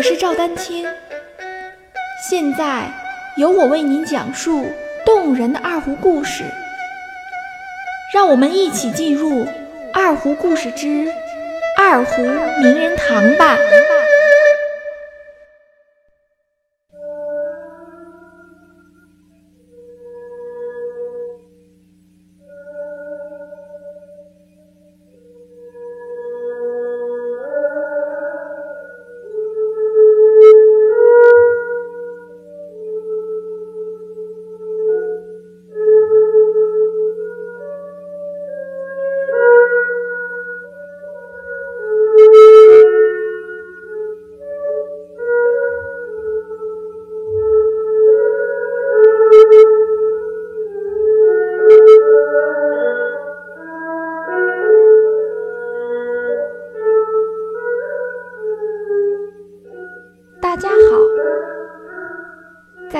[0.00, 0.86] 我是赵丹青，
[2.26, 2.90] 现在
[3.36, 4.64] 由我为您讲述
[5.04, 6.42] 动人的二胡故事。
[8.14, 9.44] 让我们一起进入
[9.92, 11.06] 《二胡故事之
[11.76, 13.58] 二胡名人堂》吧。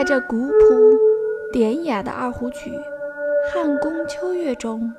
[0.01, 0.99] 在这古朴
[1.53, 2.71] 典雅的二胡曲
[3.53, 4.91] 《汉宫秋月》中，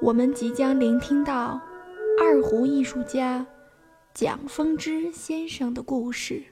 [0.00, 1.60] 我们即将聆听到
[2.20, 3.44] 二胡艺术家
[4.14, 6.44] 蒋风之先生的故事。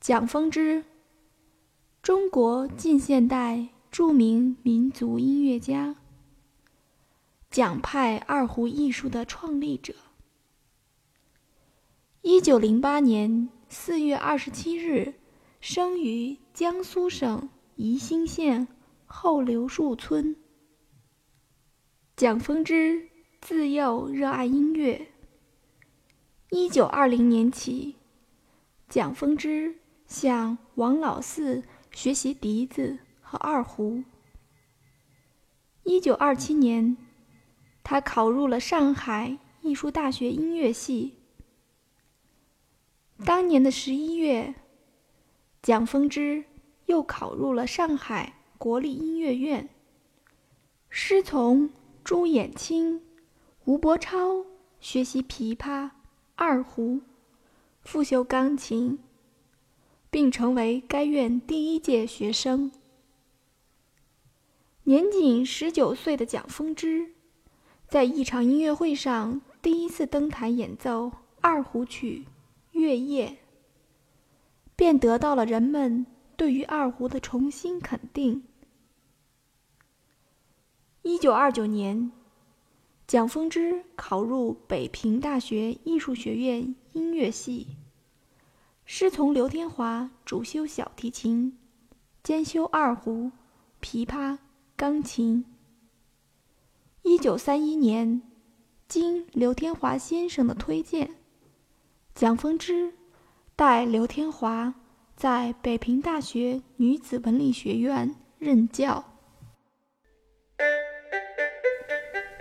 [0.00, 0.82] 蒋风之，
[2.02, 5.94] 中国近现代著名民族音乐家，
[7.48, 9.94] 蒋派二胡艺术的创立者。
[12.22, 15.14] 一九零八年四月二十七日，
[15.60, 18.68] 生于江苏省宜兴县
[19.06, 20.36] 后刘树村。
[22.16, 23.08] 蒋风之
[23.40, 25.08] 自幼热爱音乐。
[26.50, 27.96] 一九二零年起，
[28.88, 34.04] 蒋风之向王老四学习笛子和二胡。
[35.82, 36.96] 一九二七年，
[37.82, 41.14] 他考入了上海艺术大学音乐系。
[43.22, 44.54] 当年的十一月，
[45.62, 46.44] 蒋风之
[46.86, 49.68] 又考入了上海国立音乐院，
[50.88, 51.70] 师从
[52.02, 53.00] 朱衍清、
[53.66, 54.44] 吴伯超
[54.80, 55.90] 学习琵琶、
[56.34, 57.02] 二胡，
[57.82, 58.98] 复修钢琴，
[60.10, 62.72] 并成为该院第一届学生。
[64.82, 67.12] 年仅十九岁的蒋风之，
[67.88, 72.26] 在一场音乐会上第一次登台演奏二胡曲。
[72.84, 73.38] 月夜，
[74.76, 76.04] 便得到了人们
[76.36, 78.44] 对于二胡的重新肯定。
[81.00, 82.12] 一九二九年，
[83.06, 87.68] 蒋风之考入北平大学艺术学院音乐系，
[88.84, 91.58] 师从刘天华主修小提琴，
[92.22, 93.30] 兼修二胡、
[93.80, 94.36] 琵琶、
[94.76, 95.46] 钢琴。
[97.00, 98.20] 一九三一年，
[98.86, 101.23] 经刘天华先生的推荐。
[102.14, 102.92] 蒋风之
[103.56, 104.74] 代刘天华
[105.16, 109.04] 在北平大学女子文理学院任教。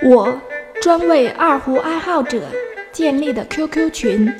[0.03, 0.39] 我
[0.79, 2.51] 专为二胡爱好者
[2.91, 4.31] 建立的 QQ 群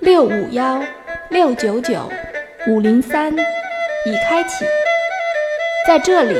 [0.00, 0.84] 六五幺
[1.30, 2.10] 六九九
[2.68, 4.66] 五零三已开启，
[5.88, 6.34] 在这里，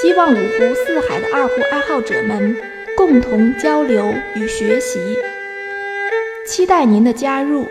[0.00, 2.56] 希望五湖四海的二胡爱好者们
[2.96, 4.98] 共同交流与学习。
[6.54, 7.64] 期待您的加入。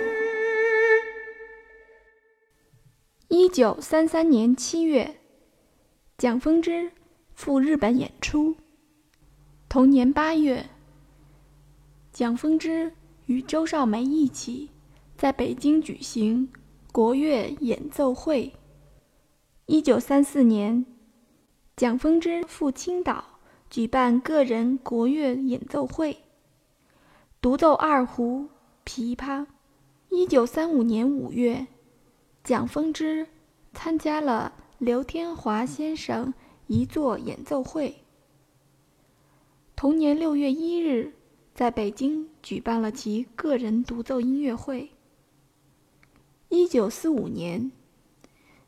[3.27, 5.19] 一九三三年七月，
[6.17, 6.91] 蒋风之
[7.35, 8.55] 赴日本演出。
[9.69, 10.67] 同年八月，
[12.11, 12.91] 蒋风之
[13.27, 14.71] 与周少梅一起
[15.15, 16.51] 在北京举行
[16.91, 18.51] 国乐演奏会。
[19.67, 20.87] 一九三四年，
[21.75, 23.23] 蒋风之赴青岛
[23.69, 26.23] 举办个人国乐演奏会，
[27.39, 28.49] 独奏二胡。
[28.85, 29.45] 琵琶。
[30.09, 31.67] 一九三五年五月，
[32.43, 33.27] 蒋风之
[33.73, 36.33] 参加了刘天华先生
[36.67, 38.03] 一座演奏会。
[39.75, 41.13] 同年六月一日，
[41.55, 44.91] 在北京举办了其个人独奏音乐会。
[46.49, 47.71] 一九四五年，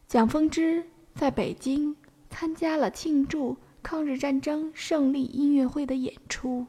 [0.08, 1.98] 蒋风之在北京
[2.30, 6.68] 参加了庆祝抗日战争胜利音乐会的演出。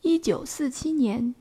[0.00, 1.36] 一九四七年。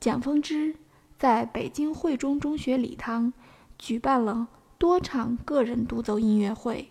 [0.00, 0.76] 蒋风之
[1.18, 3.32] 在北京汇中中学礼堂
[3.78, 4.48] 举办了
[4.78, 6.90] 多场个人独奏音乐会。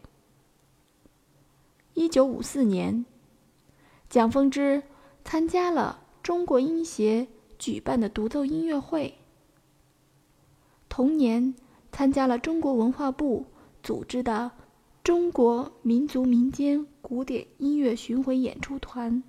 [1.94, 3.06] 一九五四年，
[4.10, 4.84] 蒋风之
[5.24, 7.28] 参加了中国音协
[7.58, 9.18] 举办的独奏音乐会。
[10.90, 11.56] 同年，
[11.92, 13.46] 参加了中国文化部
[13.82, 14.52] 组织的
[15.04, 19.24] 中国民族民间古典音乐巡回演出团，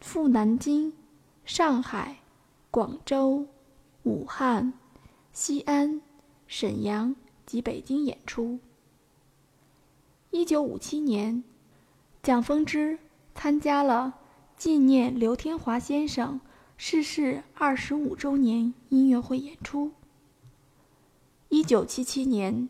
[0.00, 0.94] 赴南京。
[1.44, 2.19] 上海、
[2.70, 3.48] 广州、
[4.04, 4.72] 武汉、
[5.32, 6.00] 西安、
[6.46, 8.60] 沈阳及北京演出。
[10.30, 11.42] 一九五七年，
[12.22, 13.00] 蒋丰之
[13.34, 14.14] 参加了
[14.56, 16.40] 纪念刘天华先生
[16.76, 19.90] 逝世二十五周年音乐会演出。
[21.48, 22.68] 一九七七年，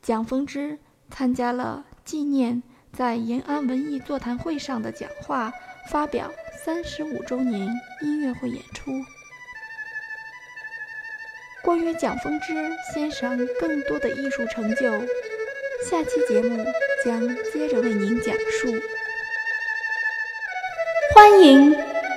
[0.00, 0.78] 蒋丰之
[1.10, 2.62] 参加了纪念。
[2.92, 5.52] 在延安文艺座谈会上的讲话，
[5.90, 6.30] 发表
[6.64, 7.68] 三十五周年
[8.02, 8.92] 音乐会演出。
[11.64, 12.52] 关于蒋风之
[12.92, 15.00] 先生更多的艺术成就，
[15.88, 16.62] 下期节目
[17.02, 18.70] 将接着为您讲述。
[21.14, 21.74] 欢迎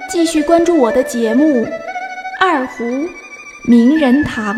[0.10, 1.66] 继续关注我的节目
[2.42, 2.84] 《二胡
[3.64, 4.54] 名人堂》。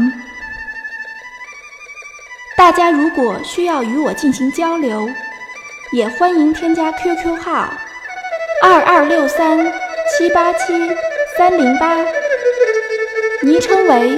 [2.58, 5.08] 大家如果需要与我进行交流，
[5.94, 7.72] 也欢迎添加 QQ 号
[8.64, 9.72] 二二六三
[10.18, 10.74] 七八七
[11.38, 11.96] 三零八，
[13.44, 14.18] 昵称为